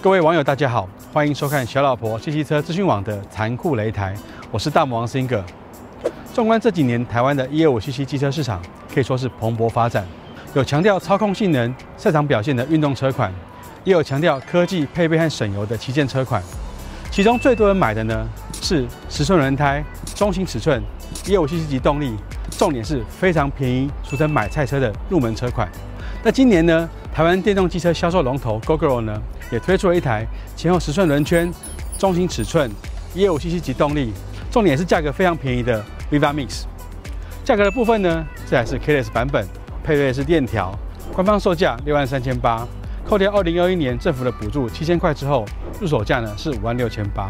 [0.00, 4.14] 各位网友，大家好，欢迎收看小老婆汽机车资讯网的残酷擂台，
[4.50, 5.42] 我是大魔王 Singer。
[6.32, 8.60] 纵观这几年台湾的 125cc 机车市场，
[8.92, 10.06] 可以说是蓬勃发展，
[10.54, 13.32] 有强调操控性能、赛场表现的运动车款，
[13.84, 16.42] 也有强调科技配备和省油的旗舰车款。
[17.10, 18.28] 其中最多人买的呢
[18.64, 19.84] 是十寸轮胎、
[20.14, 20.82] 中型尺寸、
[21.26, 22.14] ，1.5cc 级动力，
[22.50, 25.68] 重点是非常便宜，俗称买菜车的入门车款。
[26.22, 29.20] 那今年呢，台湾电动机车销售龙头 GoGo 呢，
[29.52, 30.26] 也推出了一台
[30.56, 31.52] 前后十寸轮圈、
[31.98, 32.70] 中型尺寸、
[33.14, 34.14] ，1.5cc 级动力，
[34.50, 36.62] 重点是价格非常便宜的 Viva Mix。
[37.44, 39.46] 价格的部分呢，这台是 KLS 版本，
[39.84, 40.74] 配备的是链条，
[41.12, 42.66] 官方售价六万三千八，
[43.06, 45.44] 扣掉二零二一年政府的补助七千块之后，
[45.78, 47.28] 入手价呢是五万六千八。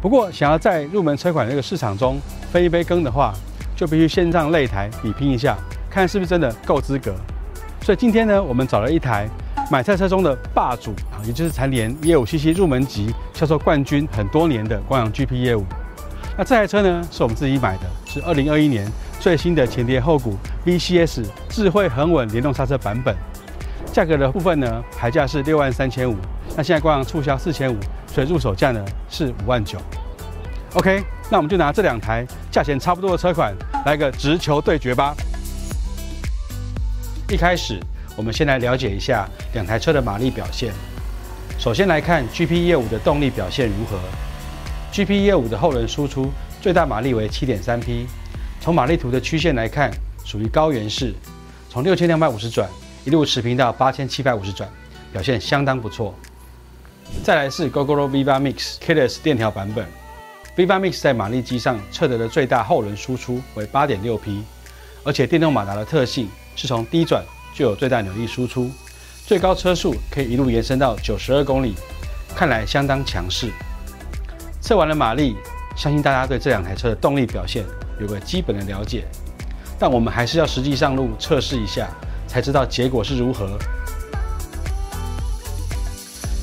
[0.00, 2.20] 不过，想要在入门车款这个市场中
[2.52, 3.34] 分一杯羹的话，
[3.74, 5.56] 就必须先上擂台比拼一下，
[5.90, 7.14] 看是不是真的够资格。
[7.80, 9.28] 所以今天呢，我们找了一台
[9.70, 15.64] 买菜车中的霸主啊，也就是蝉联 125cc 入门级销售冠军很多年的光阳 GP 业务。
[16.38, 23.16] 那这台车呢，是我们自己买的，是2021年最新的前碟后鼓 VCS 智慧恒稳联动刹车版本。
[23.92, 26.14] 价格的部分呢，牌价是六万三千五，
[26.56, 27.76] 那现在官网促销四千五，
[28.06, 29.78] 所以入手价呢是五万九。
[30.72, 33.54] OK，那我们就拿这两台价钱差不多的车款
[33.84, 35.14] 来个直球对决吧。
[37.28, 37.78] 一开始，
[38.16, 40.72] 我们先来了解一下两台车的马力表现。
[41.58, 43.98] 首先来看 GP 业务的动力表现如何。
[44.92, 46.32] GP 业务的后轮输出
[46.62, 48.06] 最大马力为7.3匹，
[48.62, 49.90] 从马力图的曲线来看，
[50.24, 51.14] 属于高原式，
[51.68, 52.66] 从6250转
[53.04, 54.66] 一路持平到8750转，
[55.12, 56.14] 表现相当不错。
[57.22, 59.86] 再来是 GoGoRo Viva Mix Keyless 电条版本
[60.56, 64.42] ，V8 Mix 在马力机上测得的最大后轮输出为8.6匹，
[65.04, 66.28] 而且电动马达的特性。
[66.58, 67.22] 是从低转
[67.54, 68.70] 就有最大扭力输出，
[69.26, 71.74] 最高车速可以一路延伸到九十二公里，
[72.34, 73.52] 看来相当强势。
[74.62, 75.36] 测完了马力，
[75.76, 77.62] 相信大家对这两台车的动力表现
[78.00, 79.04] 有个基本的了解。
[79.78, 81.90] 但我们还是要实际上路测试一下，
[82.26, 83.58] 才知道结果是如何。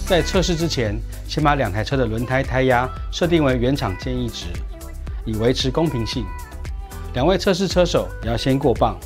[0.06, 1.00] 在测试之前，
[1.30, 4.48] 先把两台车的轮胎胎压设定为原厂建议值，
[5.26, 6.26] 以维持公平性。
[7.14, 8.98] 两位测试车手也要先过磅。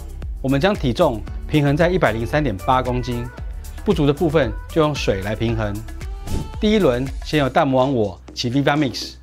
[0.41, 3.23] 我们将体重平衡在一百零三点八公斤，
[3.85, 5.71] 不足的部分就用水来平衡。
[6.59, 9.13] 第一轮先由大魔王我骑 Viva Mix，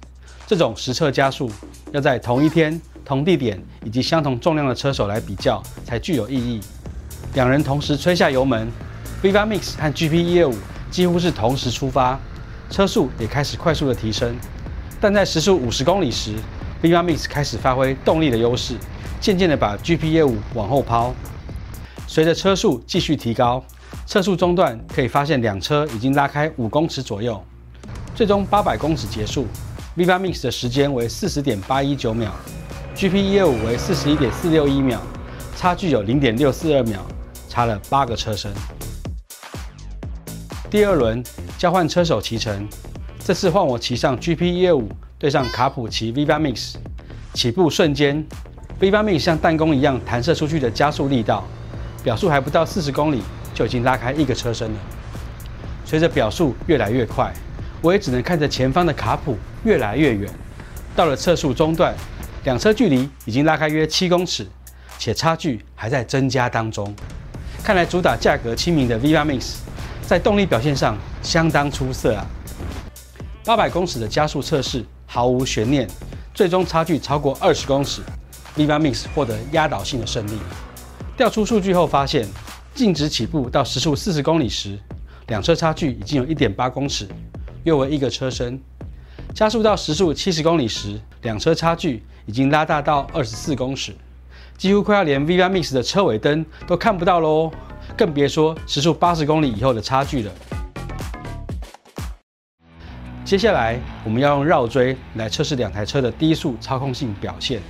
[0.47, 1.51] 这种实测加速
[1.91, 6.61] 要在同一天、同地点以及相同重量的车手来比较才具有意义。
[7.35, 8.69] 两人同时吹下油门
[9.21, 10.55] ，Viva Mix 和 GP 一二五
[10.95, 12.17] 几乎是同时出发，
[12.71, 14.33] 车速也开始快速的提升。
[15.01, 16.37] 但在时速五十公里时
[16.85, 18.77] ，V8 Mix 开始发挥动力的优势。
[19.21, 21.13] 渐渐地把 GP 业务往后抛，
[22.07, 23.65] 随着车速继续提高，
[24.07, 27.43] 测速中段可以发现两车已经拉开五公尺左右，
[28.15, 29.49] 最终八百公尺结束
[29.97, 32.31] ，V8 Mix 的时间为四十点八一九秒
[32.95, 35.01] ，GP 业务为四十一点四六一秒，
[35.57, 37.01] 差距有零点六四二秒，
[37.49, 38.53] 差了八个车身。
[40.75, 41.23] 第二轮
[41.57, 42.69] 交换车手骑乘，
[43.25, 44.89] 这次换我骑上 GP 业务
[45.21, 46.75] 对上卡普骑 V8 Mix，
[47.33, 48.27] 起步瞬间。
[48.81, 51.45] ，V8 Mix 像弹弓一样弹射出去的加速力道，
[52.03, 53.23] 表速还不到四十公里
[53.55, 54.77] 就已经拉开一个车身了。
[55.85, 57.33] 随着表速越来越快，
[57.81, 60.29] 我也只能看着前方的卡普越来越远。
[60.97, 61.95] 到了测速中段，
[62.43, 64.45] 两车距离已经拉开约七公尺，
[64.99, 66.93] 且差距还在增加当中。
[67.63, 69.59] 看来主打价格亲民的 V8 Mix
[70.07, 72.27] 在动力表现上相当出色啊！
[73.45, 75.89] 八百公尺的加速测试毫无悬念，
[76.35, 78.03] 最终差距超过二十公尺。
[78.57, 80.39] Viva Mix 获得压倒性的胜利。
[81.17, 82.29] 调出数据后发现，
[82.75, 84.79] 静止起步到时速四十公里时，
[85.29, 87.09] 两车差距已经有一点八公尺，
[87.65, 88.59] 约为一个车身；
[89.35, 93.93] 加速到时速七十公里时，两车差距已经拉大到二十四公尺，
[94.59, 97.51] 几乎快要连 Viva Mix 的车尾灯都看不到喽，
[97.97, 100.33] 更别说时速八十公里以后的差距了。
[103.25, 107.61] 接下来，我们要用绕锥来测试两台车的低速操控性表现。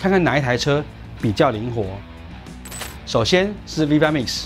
[0.00, 0.82] 看看哪一台车
[1.20, 1.84] 比较灵活。
[3.06, 4.44] 首先是 Viva Mix，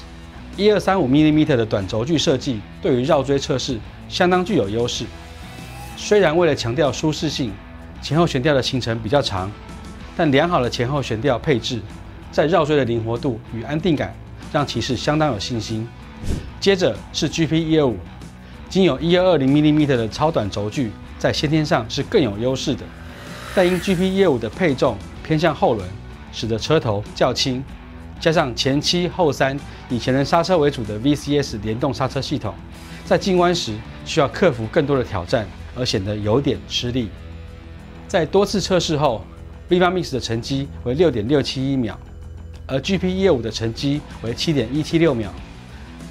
[0.57, 3.79] 一二三五 mm 的短轴距设计，对于绕锥测试
[4.09, 5.07] 相当具有优势。
[5.97, 7.53] 虽然为了强调舒适性，
[8.03, 9.51] 前后悬吊的行程比较长，
[10.17, 11.81] 但良好的前后悬吊配置，
[12.31, 14.15] 在绕锥的灵活度与安定感，
[14.53, 15.87] 让骑士相当有信心。
[16.61, 17.97] 接着是 GP 一二五，
[18.69, 22.85] 仅有一二二零 mm 的超短轴距，在先天上是更有优势的，
[23.55, 24.97] 但因 GP 一二五的配重。
[25.23, 25.89] 偏向后轮，
[26.33, 27.63] 使得车头较轻，
[28.19, 29.57] 加上前七后三
[29.89, 32.53] 以前轮刹车为主的 VCS 联动刹车系统，
[33.05, 33.73] 在进弯时
[34.05, 37.09] 需要克服更多的挑战，而显得有点吃力。
[38.09, 39.25] 在多次测试后
[39.69, 41.97] ，Viva Mix 的成绩为六点六七一秒，
[42.71, 45.31] 而 GP 业务的成绩为七点一七六秒。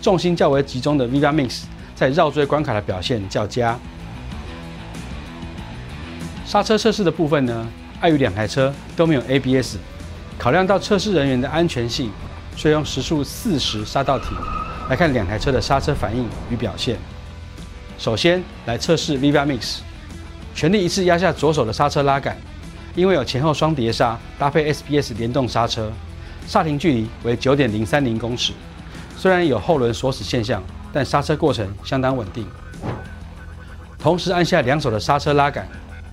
[0.01, 1.61] 重心较为集中的 Viva Mix
[1.95, 3.79] 在绕锥关卡的表现较佳。
[6.45, 7.67] 刹车测试的部分呢，
[7.99, 9.77] 碍于两台车都没有 ABS，
[10.37, 12.11] 考量到测试人员的安全性，
[12.55, 14.29] 所以用时速四十刹到停。
[14.89, 16.97] 来看两台车的刹车反应与表现。
[17.97, 19.79] 首先来测试 Viva Mix，
[20.55, 22.35] 全力一次压下左手的刹车拉杆，
[22.95, 25.91] 因为有前后双碟刹搭配 SBS 联动刹车，
[26.49, 28.53] 刹停距离为九点零三零公尺。
[29.15, 32.43] 虽然有后轮锁死现象，但刹车过程相当稳定。
[33.99, 35.67] 同时按下两手的刹车拉杆，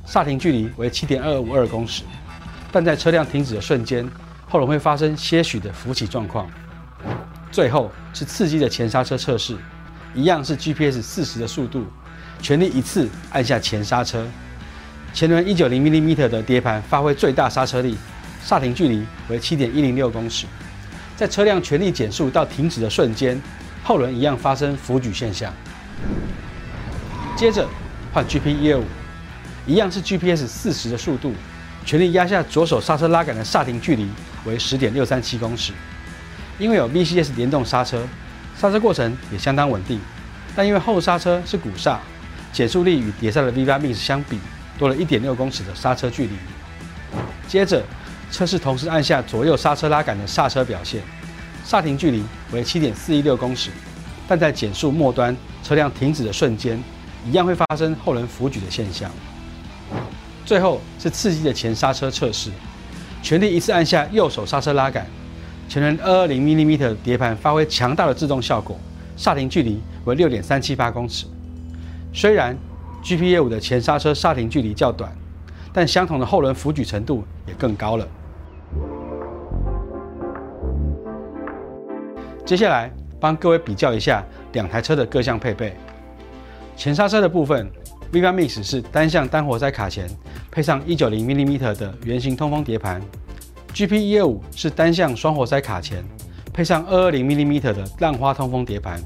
[0.05, 2.03] 刹停距离为七点二五二公尺，
[2.71, 4.07] 但在车辆停止的瞬间，
[4.47, 6.47] 后轮会发生些许的浮起状况。
[7.51, 9.57] 最后是刺激的前刹车测试，
[10.15, 11.87] 一样是 GPS 四十的速度，
[12.43, 14.27] 全力一次按下前刹车，
[15.15, 17.97] 前轮一九零 mm 的碟盘发挥最大刹车力，
[18.47, 20.47] 刹停距离为七点一零六公尺，
[21.17, 23.37] 在车辆全力减速到停止的瞬间，
[23.83, 25.53] 后轮一样发生浮举现象。
[27.35, 27.67] 接着
[28.15, 28.85] 换 GP 一二五，
[29.67, 31.35] 一样是 GPS 四十的速度，
[31.85, 34.07] 全力压下左手刹车拉杆的刹停距离
[34.45, 35.73] 为十点六三七公尺。
[36.57, 38.07] 因为有 VCS 联动刹车，
[38.57, 39.99] 刹车过程也相当稳定。
[40.55, 41.99] 但因为后刹车是鼓刹，
[42.53, 44.39] 减速力与碟刹的 Viva Mix 相比
[44.79, 46.37] 多了一点六公尺的刹车距离。
[47.49, 47.83] 接着
[48.31, 51.03] 测试同时按下左右刹车拉杆的刹车表现，
[51.65, 53.71] 刹停距离为七点四一六公尺，
[54.29, 56.83] 但在减速末端车辆停止的瞬间，
[57.27, 59.11] 一样会发生后轮浮举的现象。
[60.45, 62.51] 最后是刺激的前刹车测试，
[63.23, 65.07] 全力一次按下右手刹车拉杆。
[65.69, 68.79] 前轮二二零 mm 碟盘发挥强大的制动效果，
[69.17, 71.27] 刹停距离为六点三七八公尺。
[72.13, 72.57] 虽然
[73.03, 75.13] GPA 5的前刹车刹停距离较短，
[75.77, 78.09] 但相同的后轮浮举程度也更高了。
[82.47, 82.91] 接下来
[83.21, 84.25] 帮各位比较一下
[84.55, 85.77] 两台车的各项配备。
[86.79, 87.71] 前刹车的部分
[88.11, 90.09] ，V8 Mix 是单向单活塞卡钳，
[90.51, 92.99] 配上一九零 mm 的圆形通风碟盘。
[93.75, 96.03] GP 一二五是单向双活塞卡钳，
[96.55, 98.99] 配上二二零 mm 的浪花通风碟盘。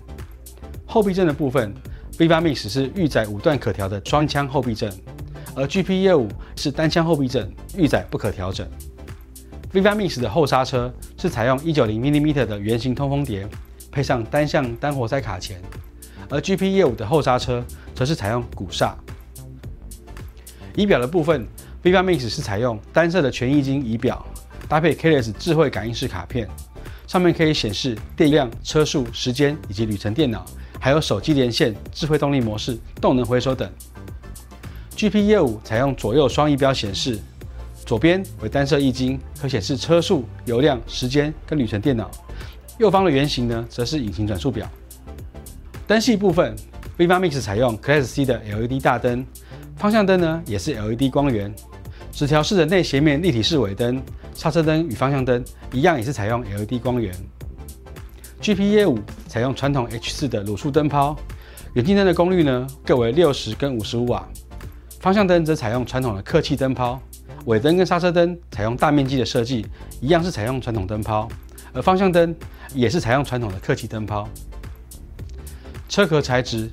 [0.87, 1.75] 后避震的部分
[2.17, 4.89] ，V8 Mix 是预载五段可调的双腔后避震，
[5.55, 8.69] 而 GP 业务是单腔后避震，预载不可调整。
[9.73, 13.49] Viva Mix 的后刹车是采用一九零 mm 的圆形通风碟，
[13.91, 15.61] 配上单向单活塞卡钳，
[16.29, 17.65] 而 GP 业务的后刹车
[17.95, 18.97] 则是采用鼓刹。
[20.75, 21.47] 仪表的部分
[21.83, 24.25] ，Viva Mix 是采用单色的全液晶仪表。
[24.69, 26.49] 搭配 KLS 智慧感应式卡片，
[27.09, 30.47] 上面可以显示电量、车速、时间以及旅程电脑，
[30.79, 33.69] 还有手机连线、智慧动力模式、动能回收等。
[35.01, 37.19] GP 业务采用左右双仪表显示，
[37.87, 42.05] 左边为单色液晶，可显示车速、油量、时间跟旅程电脑；
[42.79, 44.69] 右方的圆形呢，则是引擎转速表。
[45.87, 46.55] 灯系部分
[46.99, 49.25] ，Viva Mix 采用 Class C 的 LED 大灯，
[49.79, 51.51] 方向灯呢也是 LED 光源，
[52.13, 54.03] 直条式的内斜面立体式尾灯。
[54.35, 55.43] 刹车灯与方向灯
[55.73, 57.11] 一样，也是采用 LED 光源。
[58.43, 61.17] GP 业务采用传统 H 四的卤素灯泡，
[61.73, 64.29] 远近灯的功率呢各为六十跟五十五瓦。
[65.01, 67.01] 方向灯则采用传统的客气灯泡，
[67.47, 69.67] 尾灯跟刹车灯采用大面积的设计，
[69.99, 71.27] 一样是采用传统灯泡，
[71.73, 72.37] 而方向灯
[72.75, 74.29] 也是采用传统的客气灯泡。
[75.89, 76.71] 车壳材质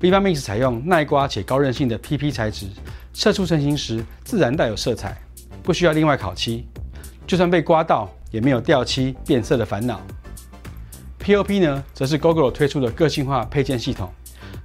[0.00, 2.68] ，Viva Mix 采用耐刮且高韧性的 PP 材质，
[3.12, 5.14] 射出成型时自然带有色彩，
[5.62, 6.66] 不需要另外烤漆。
[7.26, 10.00] 就算被刮到，也没有掉漆变色的烦恼。
[11.20, 14.10] POP 呢，则是 Google 推出的个性化配件系统，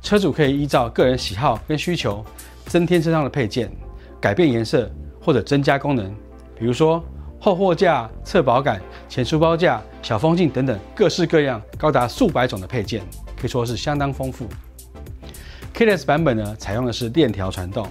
[0.01, 2.25] 车主可以依照个人喜好跟需求，
[2.65, 3.71] 增添车上的配件，
[4.19, 4.89] 改变颜色
[5.21, 6.13] 或者增加功能。
[6.57, 7.03] 比如说
[7.39, 13.01] 后货架、侧保杆、前书包架、小风镜等等，各式各样，高达数百种的配件，
[13.35, 14.47] 可以说是相当丰富。
[15.73, 17.87] KLS 版本呢，采用的是链条传动，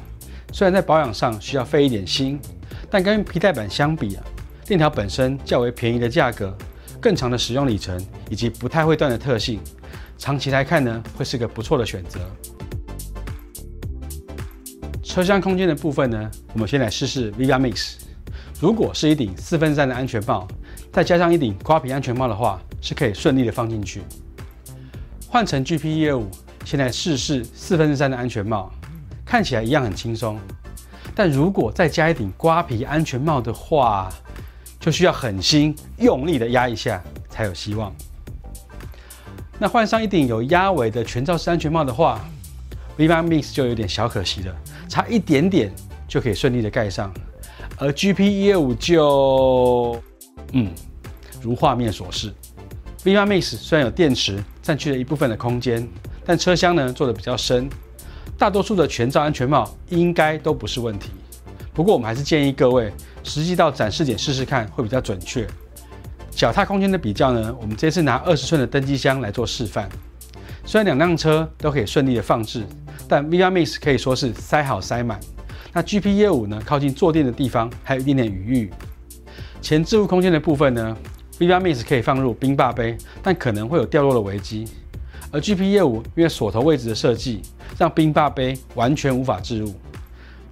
[0.52, 2.40] 虽然在保养上需要费一点心，
[2.88, 4.24] 但跟皮带版相比啊。
[4.68, 6.56] 链条本身较为便宜的价格，
[7.00, 8.00] 更长的使用里程
[8.30, 9.60] 以及不太会断的特性，
[10.16, 12.20] 长期来看呢，会是个不错的选择。
[15.12, 17.96] 车厢空间的部分呢，我们先来试试 Viva Mix。
[18.58, 20.48] 如果是一顶四分之三的安全帽，
[20.90, 24.00] 再加上一顶瓜皮安全帽的话，是可以顺利的放进去。
[25.28, 26.30] 换成 GP 业务，
[26.64, 28.72] 先来试试四分之三的安全帽，
[29.22, 30.40] 看起来一样很轻松。
[31.14, 34.10] 但如果再加一顶瓜皮安全帽的话，
[34.80, 37.94] 就需要狠心用力的压一下才有希望。
[39.58, 42.18] 那换上一顶有压尾的全罩式安全帽的话
[42.96, 44.56] ，，Viva Mix 就有点小可惜了，
[44.92, 45.72] 差一点点
[46.06, 47.10] 就可以顺利的盖上，
[47.78, 49.98] 而 GP 一二五就，
[50.52, 50.70] 嗯，
[51.40, 52.30] 如画面所示
[53.02, 55.88] ，Viva Mix 虽然有电池占据了一部分的空间，
[56.26, 57.70] 但车厢呢做的比较深，
[58.36, 61.08] 大多数的全罩安全帽应该都不是问题。
[61.72, 62.92] 不过我们还是建议各位
[63.24, 65.48] 实际到展示点试试看，会比较准确。
[66.30, 69.88] 脚踏空间的比较呢，我们这次拿二十寸的登机箱来做示范。
[70.66, 72.66] 虽然两辆车都可以顺利的放置，
[73.12, 75.20] 但 VR Mix 可以说是塞好塞满。
[75.74, 78.70] 那 GP 业五呢，靠近坐垫的地方还有一点点余裕。
[79.60, 80.96] 前置物空间的部分呢
[81.38, 84.66] ，VR Mix 可以放入冰霸杯，但可能会有掉落的危机。
[85.30, 87.42] 而 GP 业五因为锁头位置的设计，
[87.78, 89.74] 让冰霸杯完全无法置入。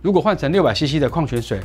[0.02, 1.60] 如果换成六百 CC 的矿泉水，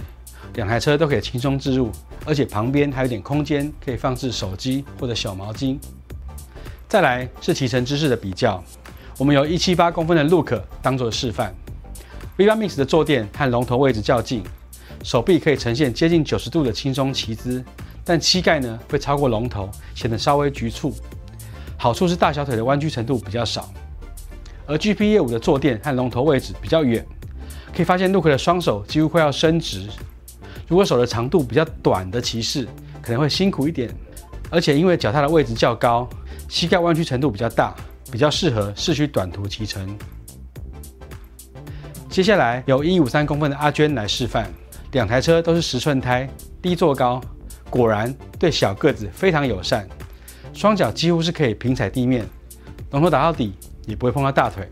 [0.53, 1.91] 两台车都可以轻松置入，
[2.25, 5.77] 而且旁边还有点空间可以放置手机或者小毛巾。
[6.87, 8.63] 再来是骑乘姿势的比较，
[9.17, 11.55] 我们有一七八公分的 Look 当做示范。
[12.37, 14.43] Viva Mix 的坐垫和龙头位置较近，
[15.03, 17.63] 手臂可以呈现接近九十度的轻松骑姿，
[18.03, 20.93] 但膝盖呢会超过龙头，显得稍微局促。
[21.77, 23.71] 好处是大小腿的弯曲程度比较少，
[24.65, 27.05] 而 GP 业五的坐垫和龙头位置比较远。
[27.73, 29.87] 可以发现，陆克的双手几乎快要伸直。
[30.67, 32.67] 如果手的长度比较短的骑士，
[33.01, 33.89] 可能会辛苦一点。
[34.49, 36.07] 而且因为脚踏的位置较高，
[36.49, 37.75] 膝盖弯曲程度比较大，
[38.15, 39.93] 比较适合市区短途骑乘。
[42.09, 44.47] 接下来由一五三公分的阿娟来示范，
[44.93, 46.25] 两台车都是十寸胎，
[46.61, 47.19] 低坐高，
[47.69, 49.85] 果然对小个子非常友善。
[50.53, 52.25] 双脚几乎是可以平踩地面，
[52.91, 53.53] 龙头打到底
[53.85, 54.65] 也不会碰到大腿。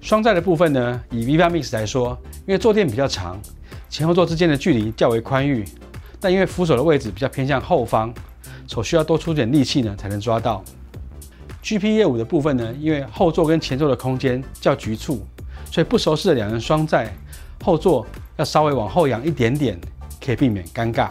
[0.00, 3.40] 双载的部分呢，以 Viva Mix 来说，因为坐垫比较长，
[3.88, 5.64] 前后座之间的距离较为宽裕，
[6.18, 8.12] 但因为扶手的位置比较偏向后方，
[8.66, 10.64] 手需要多出点力气呢才能抓到。
[11.66, 15.26] GP 业务的部分呢，因为后座跟前座的空间较局促，
[15.68, 17.12] 所以不熟悉的两人双载，
[17.64, 18.06] 后座
[18.36, 19.76] 要稍微往后仰一点点，
[20.24, 21.08] 可以避免尴尬。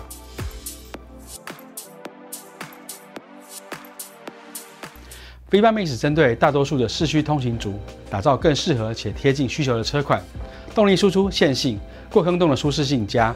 [5.51, 7.77] Viva Mix 针对大多数的市区通行族，
[8.09, 10.23] 打造更适合且贴近需求的车款，
[10.73, 11.77] 动力输出线性，
[12.09, 13.35] 过坑洞的舒适性佳，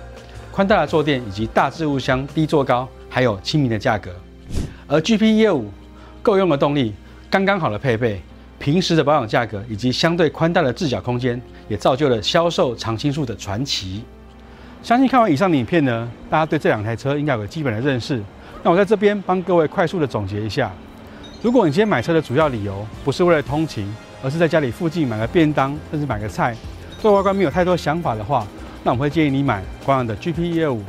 [0.54, 4.10] 宽大的坐垫以及大置物箱低坐高，还有亲民的价格。
[4.88, 5.70] 而 GP 业务
[6.22, 6.94] 够用的动力，
[7.30, 8.20] 刚刚好的配备，
[8.58, 14.04] 平时的保养价格以及相对宽大的置脚空间，也造就了销售常青树的传奇。
[14.82, 18.20] 相信看完以上的影片呢，大家对这两台车应该有个基本的认识。
[18.64, 20.72] 那我在这边帮各位快速的总结一下。
[21.44, 23.88] 如果你今天买车的主要理由不是为了通勤，
[24.24, 26.56] 而是在家里附近买个便当，甚至买个菜，
[27.00, 28.48] 对外观没有太多想法的话，
[28.84, 30.82] 那我们会建议你买光阳的 GP 一二五。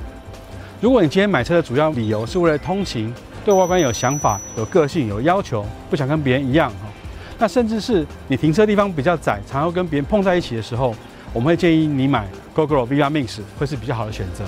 [0.81, 3.13] 如果你今天买车的主要理由是为了通勤，
[3.45, 6.87] 对外观有想法、有个性、有要求，不想跟别人一样哈，
[7.39, 10.95] 那甚至是你停车地方比较窄，常要跟别人碰在一起的时候，
[11.33, 14.45] 我们会建议你买 GoGo Viva Mix 会是比较好的选择。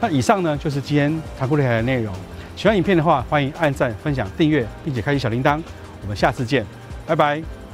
[0.00, 2.14] 那以上呢就是今天谈酷擂台的内容。
[2.56, 5.60] 喜欢影片的话，欢迎按赞、分享、订阅，并且开启小铃铛。
[6.02, 6.64] 我们下次见，
[7.06, 7.65] 拜拜。